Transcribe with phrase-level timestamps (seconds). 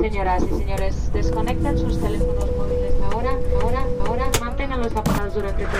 [0.00, 4.30] Señoras y señores, desconecten sus teléfonos móviles ahora, ahora, ahora.
[4.40, 5.76] Manténganlos apagados durante todo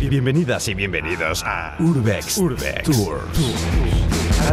[0.00, 3.22] el Bienvenidas y bienvenidos a Urbex, Urbex Tours.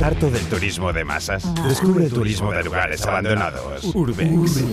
[0.01, 1.43] Harto del turismo de masas.
[1.67, 3.83] Descubre el turismo de lugares abandonados.
[3.93, 4.63] Urbex.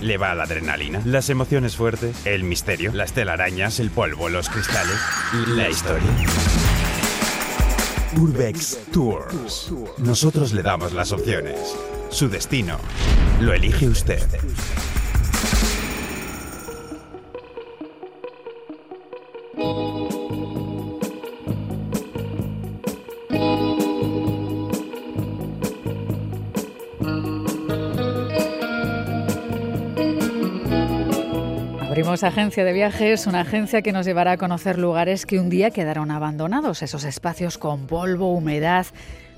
[0.00, 4.96] Le va la adrenalina, las emociones fuertes, el misterio, las telarañas, el polvo, los cristales,
[5.48, 6.08] la historia.
[8.20, 9.72] Urbex Tours.
[9.98, 11.74] Nosotros le damos las opciones.
[12.10, 12.78] Su destino
[13.40, 14.28] lo elige usted.
[32.22, 35.72] Abrimos agencia de viajes, una agencia que nos llevará a conocer lugares que un día
[35.72, 38.86] quedaron abandonados, esos espacios con polvo, humedad,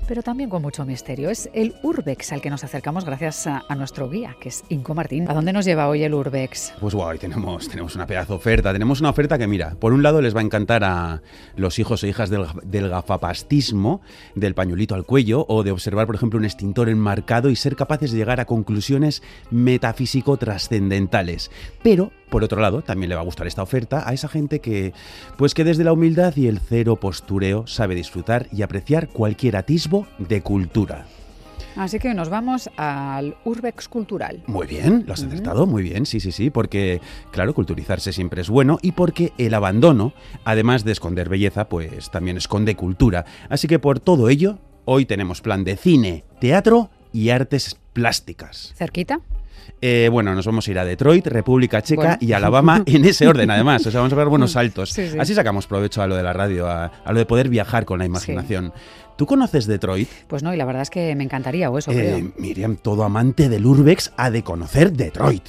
[0.07, 1.29] pero también con mucho misterio.
[1.29, 5.29] Es el Urbex al que nos acercamos gracias a, nuestro guía, que es Inco Martín.
[5.29, 6.73] ¿A dónde nos lleva hoy el Urbex?
[6.79, 8.71] Pues guay, tenemos, tenemos una pedazo oferta.
[8.71, 11.21] Tenemos una oferta que, mira, por un lado les va a encantar a
[11.55, 14.01] los hijos e hijas del, del gafapastismo,
[14.35, 18.11] del pañuelito al cuello, o de observar, por ejemplo, un extintor enmarcado y ser capaces
[18.11, 21.51] de llegar a conclusiones metafísico-trascendentales.
[21.83, 24.93] Pero, por otro lado, también le va a gustar esta oferta a esa gente que,
[25.37, 29.94] pues que desde la humildad y el cero postureo sabe disfrutar y apreciar cualquier atisbo
[30.17, 31.05] de cultura.
[31.75, 34.43] Así que nos vamos al Urbex Cultural.
[34.47, 38.49] Muy bien, lo has acertado, muy bien, sí, sí, sí, porque, claro, culturizarse siempre es
[38.49, 40.13] bueno y porque el abandono,
[40.45, 43.25] además de esconder belleza, pues también esconde cultura.
[43.49, 48.73] Así que por todo ello, hoy tenemos plan de cine, teatro y artes plásticas.
[48.75, 49.19] ¿Cerquita?
[49.81, 52.17] Eh, bueno, nos vamos a ir a Detroit, República Checa Bueno.
[52.21, 53.85] y Alabama en ese orden, además.
[53.85, 54.91] O sea, vamos a ver buenos saltos.
[54.91, 55.17] Sí, sí.
[55.19, 57.99] Así sacamos provecho a lo de la radio, a, a lo de poder viajar con
[57.99, 58.73] la imaginación.
[59.17, 60.09] ¿Tú conoces Detroit?
[60.27, 62.31] Pues no, y la verdad es que me encantaría, o eso Eh, creo.
[62.37, 65.43] Miriam, todo amante del Urbex ha de conocer Detroit.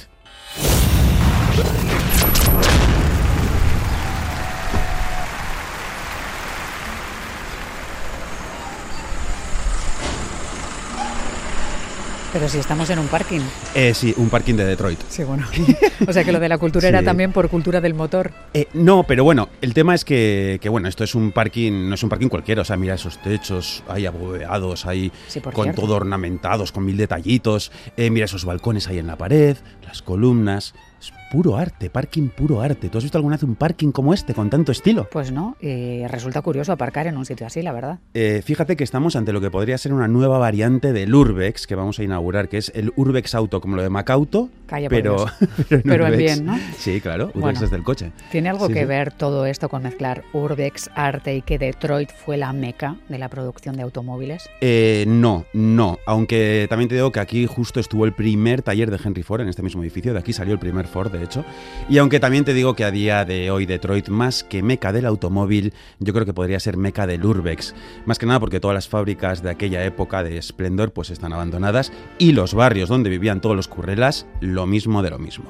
[12.37, 13.39] Pero si estamos en un parking.
[13.73, 14.99] Eh, sí, un parking de Detroit.
[15.09, 15.47] Sí, bueno.
[16.07, 18.31] o sea que lo de la cultura era también por cultura del motor.
[18.53, 21.95] Eh, no, pero bueno, el tema es que, que, bueno, esto es un parking, no
[21.95, 25.81] es un parking cualquiera, o sea, mira esos techos, hay abovedados, hay Sí, con cierto.
[25.81, 30.75] todo ornamentados, con mil detallitos, eh, mira esos balcones ahí en la pared, las columnas,
[31.01, 32.89] es puro arte, parking puro arte.
[32.89, 35.07] ¿Tú has visto alguna vez un parking como este, con tanto estilo?
[35.11, 37.99] Pues no, y resulta curioso aparcar en un sitio así, la verdad.
[38.13, 41.75] Eh, fíjate que estamos ante lo que podría ser una nueva variante del Urbex que
[41.75, 45.25] vamos a inaugurar, que es el Urbex Auto, como lo de Macauto, Calla, pero,
[45.69, 46.17] pero, en Pero en Urbex.
[46.17, 46.57] bien, ¿no?
[46.77, 47.63] Sí, claro, Urbex Bueno.
[47.63, 48.11] es del coche.
[48.31, 48.85] ¿Tiene algo Sí, que sí.
[48.85, 53.29] ver todo esto con mezclar urbex, arte y que Detroit fue la meca de la
[53.29, 54.49] producción de automóviles?
[54.61, 55.99] Eh, no, no.
[56.05, 59.47] Aunque también te digo que aquí justo estuvo el primer taller de Henry Ford en
[59.49, 60.13] este mismo edificio.
[60.13, 61.45] De aquí salió el primer Ford, de hecho.
[61.89, 65.05] Y aunque también te digo que a día de hoy Detroit, más que meca del
[65.05, 67.75] automóvil, yo creo que podría ser meca del Urbex.
[68.05, 71.91] Más que nada porque todas las fábricas de aquella época de esplendor pues están abandonadas
[72.17, 75.45] y los barrios donde vivían todos los currelas, lo mismo de lo mismo.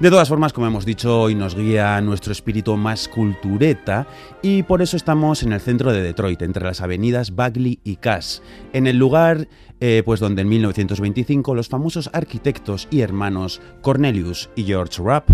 [0.00, 4.06] De todas formas, como hemos dicho, hoy nos guía nuestro espíritu más cultureta
[4.42, 8.42] y por eso estamos en el centro de Detroit, entre las avenidas Bagley y Cass,
[8.74, 9.48] en el lugar
[9.80, 15.30] eh, pues donde en 1925 los famosos arquitectos y hermanos Cornelius y George Rapp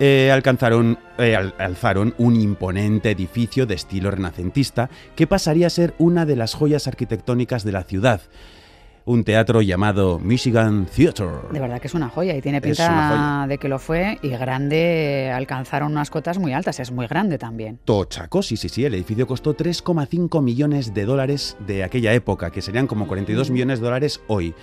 [0.00, 5.94] eh, alcanzaron, eh, al- alzaron un imponente edificio de estilo renacentista que pasaría a ser
[5.98, 8.22] una de las joyas arquitectónicas de la ciudad.
[9.08, 11.28] Un teatro llamado Michigan Theatre.
[11.50, 15.32] De verdad que es una joya y tiene pinta de que lo fue y grande,
[15.34, 17.78] alcanzaron unas cotas muy altas, es muy grande también.
[17.86, 18.84] Tochaco, sí, sí, sí.
[18.84, 23.80] El edificio costó 3,5 millones de dólares de aquella época, que serían como 42 millones
[23.80, 24.54] de dólares hoy.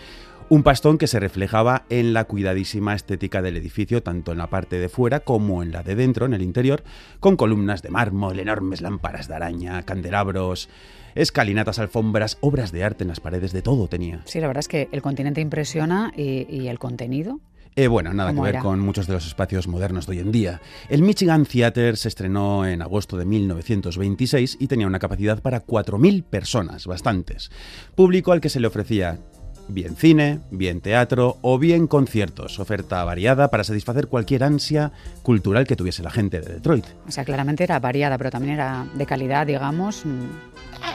[0.48, 4.78] Un pastón que se reflejaba en la cuidadísima estética del edificio, tanto en la parte
[4.78, 6.84] de fuera como en la de dentro, en el interior,
[7.20, 10.70] con columnas de mármol, enormes lámparas de araña, candelabros,
[11.16, 14.22] escalinatas, alfombras, obras de arte en las paredes, de todo tenía.
[14.26, 17.40] Sí, la verdad es que el continente impresiona y, y el contenido.
[17.78, 18.64] Eh, bueno, nada que ¿Cómo ver era?
[18.64, 20.62] con muchos de los espacios modernos de hoy en día.
[20.88, 26.24] El Michigan Theater se estrenó en agosto de 1926 y tenía una capacidad para 4.000
[26.24, 27.52] personas, bastantes.
[27.94, 29.20] Público al que se le ofrecía
[29.68, 34.92] bien cine, bien teatro o bien conciertos, oferta variada para satisfacer cualquier ansia
[35.24, 36.86] cultural que tuviese la gente de Detroit.
[37.08, 40.06] O sea, claramente era variada, pero también era de calidad, digamos.
[40.06, 40.10] mm,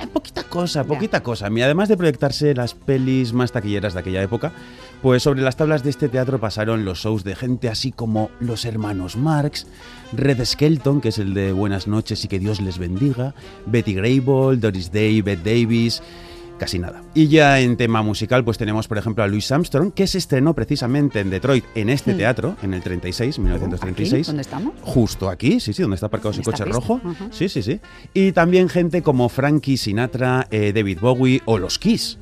[0.02, 1.48] Eh, poquita cosa, poquita cosa.
[1.50, 4.52] Y además de proyectarse las pelis más taquilleras de aquella época,
[5.02, 8.64] pues sobre las tablas de este teatro pasaron los shows de gente así como los
[8.66, 9.66] hermanos Marx,
[10.12, 13.34] Red Skelton, que es el de Buenas noches y que Dios les bendiga,
[13.66, 16.02] Betty Grable, Doris Day, Bette Davis.
[16.60, 17.02] Casi nada.
[17.14, 20.54] Y ya en tema musical, pues tenemos, por ejemplo, a Louis Armstrong, que se estrenó
[20.54, 22.18] precisamente en Detroit, en este Hmm.
[22.18, 23.40] teatro, en el 36, ¿Aquí?
[23.40, 24.26] 1936.
[24.28, 24.74] ¿Dónde estamos?
[24.82, 26.78] Justo aquí, sí, sí, donde está aparcado ese ¿En esta coche pista?
[26.80, 27.00] rojo.
[27.32, 27.80] Sí, sí, sí.
[28.14, 32.18] Y también gente como Frankie Sinatra, eh, David Bowie o los Kiss.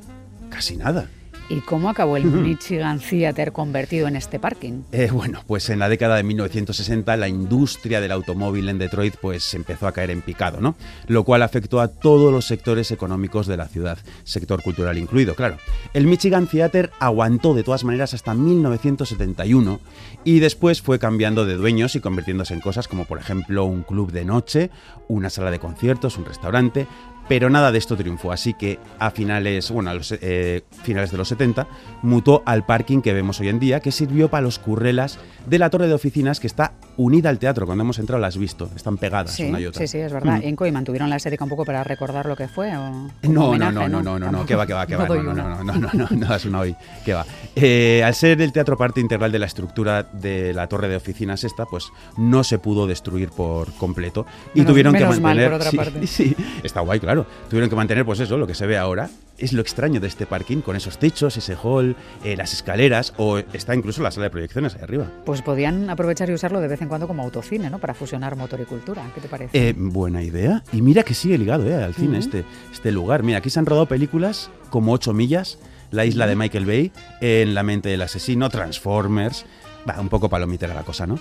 [0.49, 1.09] Casi nada.
[1.49, 4.83] ¿Y cómo acabó el Michigan Theater convertido en este parking?
[4.91, 9.53] Eh, bueno, pues en la década de 1960 la industria del automóvil en Detroit pues
[9.55, 10.75] empezó a caer en picado, ¿no?
[11.07, 15.57] Lo cual afectó a todos los sectores económicos de la ciudad, sector cultural incluido, claro.
[15.93, 19.79] El Michigan Theater aguantó de todas maneras hasta 1971
[20.23, 24.11] y después fue cambiando de dueños y convirtiéndose en cosas como por ejemplo un club
[24.11, 24.69] de noche,
[25.07, 26.87] una sala de conciertos, un restaurante,
[27.29, 31.17] pero nada de esto triunfó, así que a finales, bueno, a los eh, finales de
[31.17, 31.67] los 70
[32.01, 35.69] mutó al parking que vemos hoy en día, que sirvió para los currelas de la
[35.69, 37.65] torre de oficinas que está unida al teatro.
[37.65, 39.79] Cuando hemos entrado la has visto, están pegadas Sí, una y otra.
[39.79, 40.39] sí, sí, es verdad.
[40.39, 40.47] Mm.
[40.47, 42.75] ¿En Coy mantuvieron la estética un poco para recordar lo que fue?
[42.75, 42.89] O
[43.23, 45.23] No, no, no, no, no, no, no, que va, que va, que No va, no,
[45.23, 47.25] no, no, no, no, no, no, das una hoy, que va.
[47.55, 51.43] Eh, al ser el teatro parte integral de la estructura de la torre de oficinas
[51.43, 51.85] esta, pues
[52.17, 55.71] no se pudo destruir por completo y Menos- tuvieron que menos mal, mantener, por otra
[55.71, 56.07] sí, parte.
[56.07, 57.18] sí, está guay, claro,
[57.49, 59.09] tuvieron que mantener, pues eso, lo que se ve ahora.
[59.37, 61.95] Es lo extraño de este parking, con esos techos, ese hall,
[62.25, 65.07] eh, las escaleras, o está incluso la sala de proyecciones ahí arriba.
[65.25, 67.79] Pues podían aprovechar y usarlo de vez en cuando como autocine, ¿no?
[67.79, 69.09] Para fusionar motor y cultura.
[69.15, 69.69] ¿Qué te parece?
[69.69, 70.63] Eh, buena idea.
[70.73, 72.43] Y mira que sigue ligado eh, al cine este,
[72.73, 73.23] este lugar.
[73.23, 75.57] Mira, aquí se han rodado películas como 8 millas,
[75.91, 76.91] La isla de Michael Bay,
[77.21, 79.45] En la mente del asesino, Transformers.
[79.89, 81.17] Va, un poco palomitera la cosa, ¿no?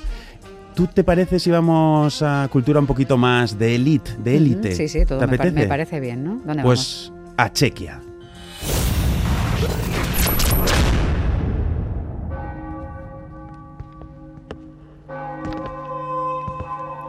[0.79, 4.77] ¿Tú te parece si vamos a cultura un poquito más de elite, de élite?
[4.77, 5.63] Sí, sí, todo ¿Te me, apetece?
[5.63, 6.31] me parece bien, ¿no?
[6.37, 6.63] ¿Dónde vamos?
[6.63, 8.01] Pues a Chequia.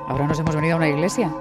[0.07, 1.31] Ahora nos hemos venido a una iglesia.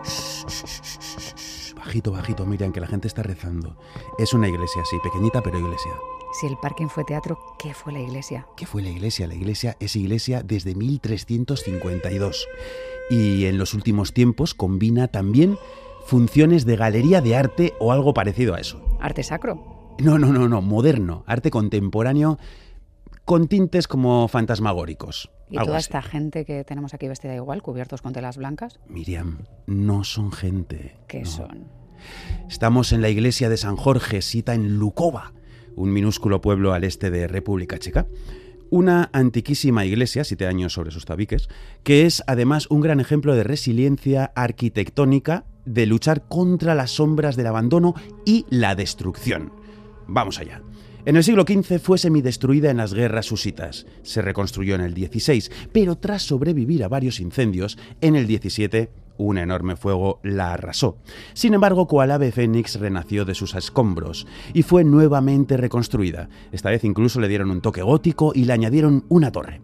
[1.88, 3.74] Bajito, bajito, Miriam, que la gente está rezando.
[4.18, 5.92] Es una iglesia, sí, pequeñita, pero iglesia.
[6.38, 8.46] Si el parking fue teatro, ¿qué fue la iglesia?
[8.58, 9.26] ¿Qué fue la iglesia?
[9.26, 12.46] La iglesia es iglesia desde 1352
[13.08, 15.56] y en los últimos tiempos combina también
[16.04, 18.82] funciones de galería de arte o algo parecido a eso.
[19.00, 19.96] Arte sacro.
[19.98, 22.38] No, no, no, no, moderno, arte contemporáneo
[23.24, 25.30] con tintes como fantasmagóricos.
[25.48, 25.86] Y toda así.
[25.86, 30.98] esta gente que tenemos aquí vestida igual, cubiertos con telas blancas, Miriam, no son gente.
[31.08, 31.26] ¿qué no.
[31.26, 31.77] son?
[32.48, 35.32] Estamos en la iglesia de San Jorge, sita en Lukova,
[35.76, 38.06] un minúsculo pueblo al este de República Checa.
[38.70, 41.48] Una antiquísima iglesia, siete años sobre sus tabiques,
[41.84, 47.46] que es además un gran ejemplo de resiliencia arquitectónica, de luchar contra las sombras del
[47.46, 47.94] abandono
[48.26, 49.52] y la destrucción.
[50.06, 50.62] Vamos allá.
[51.04, 53.86] En el siglo XV fue semidestruida en las guerras husitas.
[54.02, 59.38] Se reconstruyó en el XVI, pero tras sobrevivir a varios incendios, en el XVII un
[59.38, 60.96] enorme fuego la arrasó.
[61.34, 66.28] Sin embargo, cual ave fénix renació de sus escombros y fue nuevamente reconstruida.
[66.52, 69.60] Esta vez incluso le dieron un toque gótico y le añadieron una torre.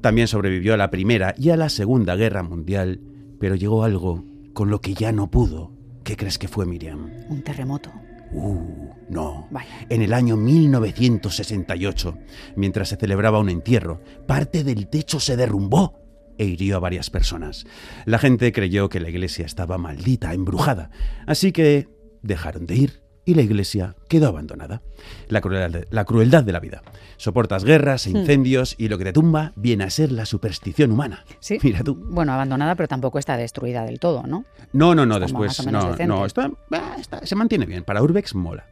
[0.00, 3.00] También sobrevivió a la Primera y a la Segunda Guerra Mundial,
[3.38, 5.72] pero llegó algo con lo que ya no pudo.
[6.04, 7.10] ¿Qué crees que fue Miriam?
[7.28, 7.90] Un terremoto.
[8.32, 9.46] Uh, no.
[9.50, 9.86] Vaya.
[9.88, 12.18] En el año 1968,
[12.56, 16.03] mientras se celebraba un entierro, parte del techo se derrumbó
[16.38, 17.66] e hirió a varias personas.
[18.04, 20.90] La gente creyó que la iglesia estaba maldita, embrujada,
[21.26, 21.88] así que
[22.22, 24.82] dejaron de ir y la iglesia quedó abandonada.
[25.28, 26.82] La crueldad de, la crueldad de la vida.
[27.16, 31.24] Soportas guerras e incendios y lo que te tumba viene a ser la superstición humana.
[31.40, 31.58] Sí.
[31.62, 31.94] Mira tú.
[31.94, 34.44] Bueno, abandonada, pero tampoco está destruida del todo, ¿no?
[34.72, 36.06] No, no, no, Está después no, decente.
[36.06, 37.84] no, está, bah, está- se mantiene bien.
[37.84, 38.66] Para Urbex mola.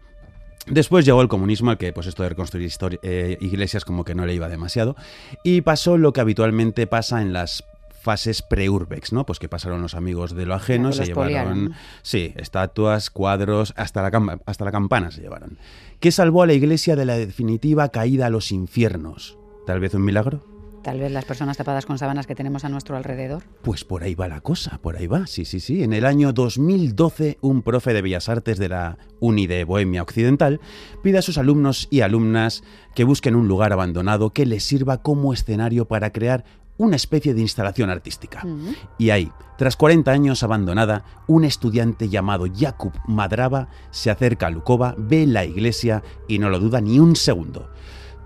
[0.66, 2.70] Después llegó el comunismo, al que pues esto de reconstruir
[3.02, 4.96] eh, iglesias como que no le iba demasiado,
[5.42, 7.64] y pasó lo que habitualmente pasa en las
[8.00, 9.24] fases pre-urbex, ¿no?
[9.24, 14.40] Pues que pasaron los amigos de lo ajeno, se llevaron, sí, estatuas, cuadros, hasta la,
[14.44, 15.58] hasta la campana se llevaron.
[16.00, 19.38] ¿Qué salvó a la iglesia de la definitiva caída a los infiernos?
[19.66, 20.51] ¿Tal vez un milagro?
[20.82, 23.44] Tal vez las personas tapadas con sábanas que tenemos a nuestro alrededor.
[23.62, 25.84] Pues por ahí va la cosa, por ahí va, sí, sí, sí.
[25.84, 30.60] En el año 2012, un profe de Bellas Artes de la Uni de Bohemia Occidental
[31.02, 32.64] pide a sus alumnos y alumnas
[32.96, 36.44] que busquen un lugar abandonado que les sirva como escenario para crear
[36.78, 38.40] una especie de instalación artística.
[38.44, 38.74] Ujú.
[38.98, 44.96] Y ahí, tras 40 años abandonada, un estudiante llamado Jakub Madrava se acerca a Lukova,
[44.98, 47.70] ve la iglesia y no lo duda ni un segundo.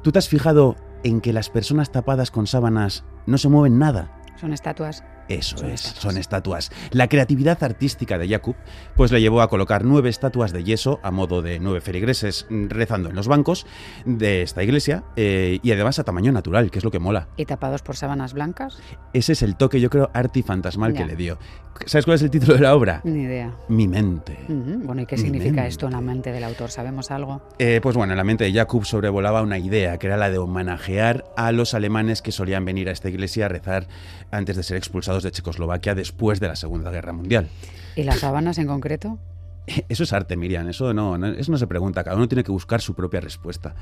[0.03, 4.11] ¿Tú te has fijado en que las personas tapadas con sábanas no se mueven nada?
[4.41, 5.05] Son estatuas.
[5.28, 6.02] Eso Son es, estatuas.
[6.02, 6.73] son estatuas.
[6.92, 8.56] La creatividad artística de Jakub
[8.97, 12.68] pues le llevó a colocar nueve estatuas de yeso a modo de nueve feligreses mm,
[12.68, 13.66] rezando en los bancos
[14.04, 17.28] de esta iglesia eh, y además a tamaño natural, que es lo que mola.
[17.37, 18.78] ¿Y tapados por sábanas blancas?
[19.12, 21.00] Ese es el toque, yo creo, artifantasmal Ya.
[21.00, 21.38] que le dio.
[21.85, 23.02] ¿Sabes cuál es el título de la obra?
[23.04, 23.54] Ni idea.
[23.68, 24.38] Mi mente.
[24.49, 25.68] Ujú, Bueno, ¿y qué Mi significa mente.
[25.68, 26.71] esto en la mente del autor?
[26.71, 27.42] ¿Sabemos algo?
[27.59, 30.38] Eh, pues bueno, en la mente de Jakub sobrevolaba una idea, que era la de
[30.38, 33.88] homenajear a los alemanes que solían venir a esta iglesia a rezar
[34.30, 37.49] antes de ser expulsados de Checoslovaquia después de la Segunda Guerra Mundial.
[37.95, 39.19] ¿Y las sábanas en concreto?
[39.89, 42.53] Eso es arte, Miriam, eso no, no- eso no se pregunta, cada uno tiene que
[42.53, 43.75] buscar su propia respuesta.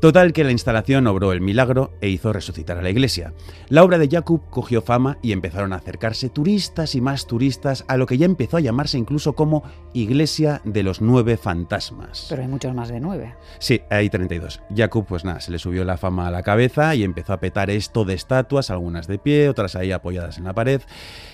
[0.00, 3.34] Total que la instalación obró el milagro e hizo resucitar a la iglesia.
[3.68, 7.96] La obra de Jakub cogió fama y empezaron a acercarse turistas y más turistas a
[7.96, 9.62] lo que ya empezó a llamarse incluso como
[9.94, 12.26] Iglesia de los Nueve Fantasmas.
[12.28, 13.36] Pero hay muchos más de nueve.
[13.60, 14.60] Sí, hay 32.
[14.74, 17.70] Jakub, pues nada, se le subió la fama a la cabeza y empezó a petar
[17.70, 20.80] esto de estatuas, algunas de pie, otras ahí apoyadas en la pared.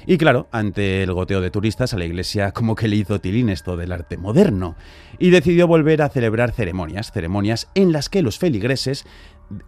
[0.07, 3.49] Y claro, ante el goteo de turistas, a la iglesia como que le hizo tilín
[3.49, 4.77] esto del arte moderno.
[5.19, 9.07] Y decidió volver a celebrar ceremonias, ceremonias en las que los feligreses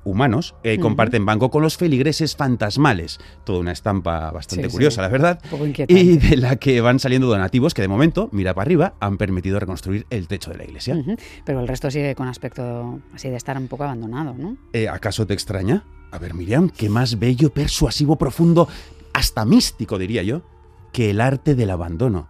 [0.05, 3.19] humanos eh, comparten banco con los feligreses fantasmales.
[3.45, 4.75] Toda una estampa bastante Sí, sí.
[4.75, 5.41] curiosa, la verdad.
[5.45, 6.03] Un poco inquietante.
[6.03, 9.59] Y de la que van saliendo donativos que de momento, mira para arriba, han permitido
[9.59, 10.97] reconstruir el techo de la iglesia.
[11.47, 14.57] Pero el resto sigue con aspecto así de estar un poco abandonado, ¿no?
[14.75, 15.83] Eh, ¿Acaso te extraña?
[16.13, 18.69] A ver, Miriam, qué más bello, persuasivo, profundo,
[19.15, 20.43] hasta místico, diría yo,
[20.93, 22.29] que el arte del abandono.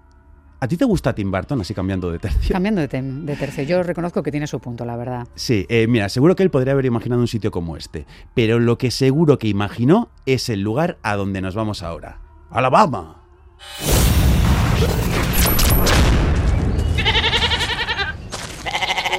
[0.63, 2.53] ¿A ti te gusta Tim Burton, así cambiando de tercio?
[2.53, 5.27] Cambiando de, tem- de tercio, yo reconozco que tiene su punto, la verdad.
[5.35, 8.77] Sí, eh, mira, seguro que él podría haber imaginado un sitio como este, pero lo
[8.77, 12.19] que seguro que imaginó es el lugar a donde nos vamos ahora.
[12.51, 13.23] ¡Alabama!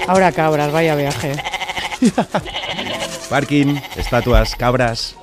[0.07, 1.33] Ahora cabras, vaya viaje.
[3.29, 5.15] Parking, estatuas, cabras.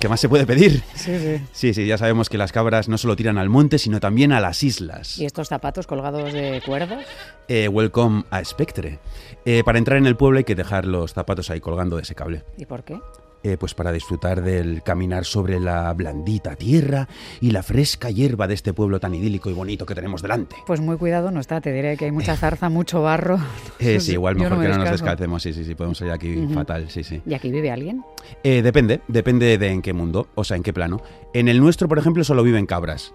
[0.00, 0.82] ¿Qué más se puede pedir?
[0.94, 1.44] Sí, sí.
[1.52, 4.40] Sí, sí, ya sabemos que las cabras no solo tiran al monte, sino también a
[4.40, 5.18] las islas.
[5.18, 7.04] ¿Y estos zapatos colgados de cuerdas?
[7.48, 8.98] Eh, welcome a Spectre.
[9.44, 12.14] Eh, para entrar en el pueblo hay que dejar los zapatos ahí colgando de ese
[12.14, 12.44] cable.
[12.56, 12.98] ¿Y por qué?
[13.42, 17.08] Eh, pues para disfrutar del caminar sobre la blandita tierra
[17.40, 20.56] y la fresca hierba de este pueblo tan idílico y bonito que tenemos delante.
[20.66, 23.38] Pues muy cuidado no está, te diré que hay mucha zarza, mucho barro.
[23.78, 26.46] Eh, sí, igual mejor me que no nos descalcemos, sí, sí, sí, podemos salir aquí
[26.52, 27.22] fatal, sí, sí.
[27.24, 28.04] ¿Y aquí vive alguien?
[28.44, 31.00] Eh, depende, depende de en qué mundo, o sea, en qué plano.
[31.32, 33.14] En el nuestro, por ejemplo, solo viven cabras.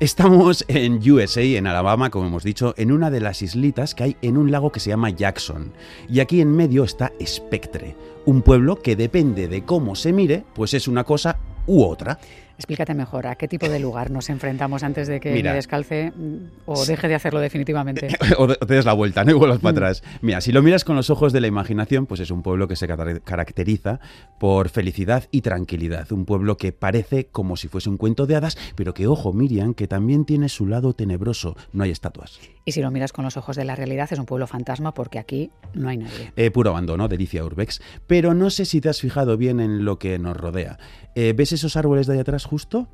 [0.00, 4.16] Estamos en USA, en Alabama, como hemos dicho, en una de las islitas que hay
[4.22, 5.74] en un lago que se llama Jackson.
[6.08, 10.72] Y aquí en medio está Spectre, un pueblo que depende de cómo se mire, pues
[10.72, 12.18] es una cosa u otra.
[12.60, 15.52] Explícate mejor, ¿a qué tipo de lugar nos enfrentamos antes de que Mira.
[15.52, 16.36] me descalce mm,
[16.66, 18.08] o deje de hacerlo definitivamente?
[18.36, 19.30] o te des la vuelta, ¿no?
[19.30, 19.76] Y vuelvas para Mm.
[19.76, 20.02] atrás.
[20.20, 22.76] Mira, si lo miras con los ojos de la imaginación, pues es un pueblo que
[22.76, 23.98] se car- caracteriza
[24.38, 26.12] por felicidad y tranquilidad.
[26.12, 29.72] Un pueblo que parece como si fuese un cuento de hadas, pero que, ojo, Miriam,
[29.72, 31.56] que también tiene su lado tenebroso.
[31.72, 32.38] No hay estatuas.
[32.66, 35.18] Y si lo miras con los ojos de la realidad, es un pueblo fantasma porque
[35.18, 36.30] aquí no hay nadie.
[36.36, 37.80] Eh, puro abandono, delicia urbex.
[38.06, 40.78] Pero no sé si te has fijado bien en lo que nos rodea.
[41.14, 42.88] Eh, ¿Ves esos árboles de ahí atrás justo?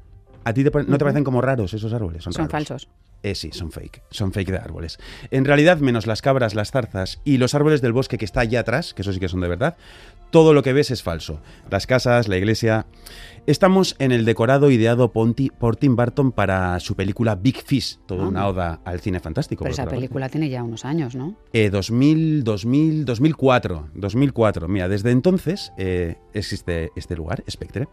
[0.44, 2.22] ¿A ti te pare- no te parecen como raros esos árboles?
[2.22, 2.68] Son, Son raros.
[2.68, 2.88] falsos.
[3.22, 4.02] Eh, sí, son fake.
[4.10, 4.98] Son fake de árboles.
[5.32, 8.60] En realidad, menos las cabras, las zarzas y los árboles del bosque que está allá
[8.60, 9.76] atrás, que eso sí que son de verdad,
[10.30, 11.40] todo lo que ves es falso.
[11.70, 12.86] Las casas, la iglesia.
[13.46, 18.25] Estamos en el decorado ideado Ponti- por Tim Burton para su película Big Fish, toda
[18.25, 18.28] Ah.
[18.28, 19.64] una oda al cine fantástico.
[19.64, 19.96] Pero esa parte.
[19.96, 21.36] película tiene ya unos años, ¿no?
[21.52, 24.68] Eh, 2000, 2000, 2004, 2004.
[24.68, 27.88] Mira, desde entonces eh, existe este lugar, Spectre.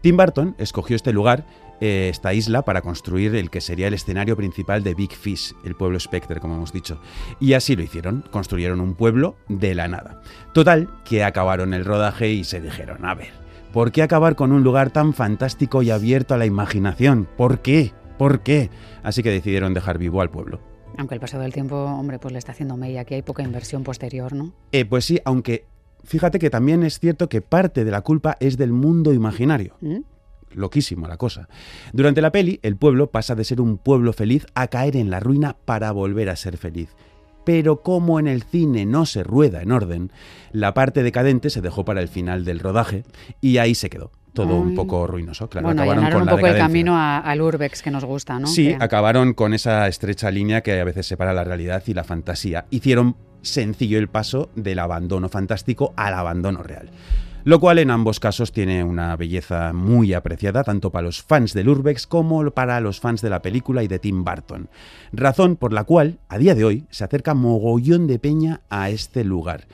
[0.00, 1.44] Tim Burton escogió este lugar,
[1.80, 5.74] eh, esta isla, para construir el que sería el escenario principal de Big Fish, el
[5.74, 7.00] pueblo Spectre, como hemos dicho.
[7.40, 10.20] Y así lo hicieron, construyeron un pueblo de la nada.
[10.52, 13.32] Total, que acabaron el rodaje y se dijeron, a ver,
[13.72, 17.28] ¿por qué acabar con un lugar tan fantástico y abierto a la imaginación?
[17.36, 17.92] ¿Por qué?
[18.18, 18.70] ¿Por qué?
[19.02, 20.60] Así que decidieron dejar vivo al pueblo.
[20.98, 23.02] Aunque el paso del tiempo, hombre, pues le está haciendo mella.
[23.02, 24.52] Aquí hay poca inversión posterior, ¿no?
[24.72, 25.64] Eh, pues sí, aunque
[26.04, 29.76] fíjate que también es cierto que parte de la culpa es del mundo imaginario.
[29.80, 29.98] ¿Mm?
[30.52, 31.48] Loquísimo la cosa.
[31.92, 35.20] Durante la peli, el pueblo pasa de ser un pueblo feliz a caer en la
[35.20, 36.88] ruina para volver a ser feliz.
[37.44, 40.12] Pero como en el cine no se rueda en orden,
[40.52, 43.04] la parte decadente se dejó para el final del rodaje
[43.40, 44.10] y ahí se quedó.
[44.32, 45.48] Todo un poco ruinoso.
[45.48, 48.38] Claro, bueno, acabaron con un la poco el camino a- al urbex que nos gusta,
[48.38, 48.46] ¿no?
[48.46, 52.04] Sí, Que- acabaron con esa estrecha línea que a veces separa la realidad y la
[52.04, 52.66] fantasía.
[52.70, 56.90] Hicieron sencillo el paso del abandono fantástico al abandono real.
[57.44, 61.70] Lo cual en ambos casos tiene una belleza muy apreciada tanto para los fans del
[61.70, 64.68] Urbex como para los fans de la película y de Tim Burton.
[65.12, 69.24] Razón por la cual, a día de hoy, se acerca mogollón de peña a este
[69.24, 69.66] lugar.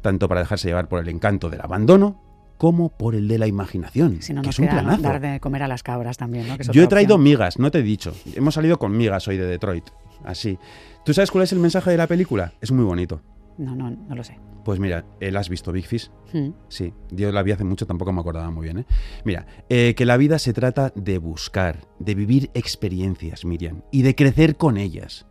[0.00, 2.22] Tanto para dejarse llevar por el encanto del abandono
[2.56, 4.20] como por el de la imaginación.
[4.20, 5.02] Si no que nos es un planazo.
[5.02, 6.56] dar de comer a las cabras también, ¿no?
[6.56, 7.24] Que Yo he traído opción.
[7.24, 8.14] migas, no te he dicho.
[8.34, 9.84] Hemos salido con migas hoy de Detroit.
[10.24, 10.58] Así.
[11.04, 12.52] ¿Tú sabes cuál es el mensaje de la película?
[12.60, 13.22] Es muy bonito.
[13.56, 14.38] No, no, no lo sé.
[14.64, 16.10] Pues mira, ¿él has visto Big Fish?
[16.32, 16.50] Mm.
[16.68, 18.78] Sí, yo la vi hace mucho, tampoco me acordaba muy bien.
[18.78, 18.86] ¿eh?
[19.24, 24.14] Mira, eh, que la vida se trata de buscar, de vivir experiencias, Miriam, y de
[24.14, 25.26] crecer con ellas.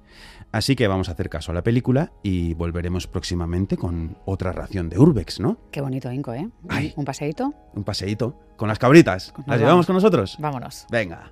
[0.51, 4.89] Así que vamos a hacer caso a la película y volveremos próximamente con otra ración
[4.89, 5.59] de Urbex, ¿no?
[5.71, 6.49] Qué bonito, Inco, ¿eh?
[6.69, 6.93] Ay.
[6.95, 7.53] Un paseíto.
[7.73, 9.33] Un paseíto con las cabritas.
[9.37, 9.59] ¿Las vamos.
[9.59, 10.37] llevamos con nosotros?
[10.39, 10.87] Vámonos.
[10.89, 11.31] Venga.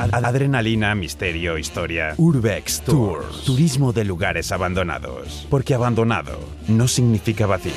[0.00, 2.14] Ad- Adrenalina, misterio, historia.
[2.16, 3.44] Urbex Tours.
[3.44, 5.46] Turismo de lugares abandonados.
[5.50, 6.38] Porque abandonado
[6.68, 7.72] no significa vacío.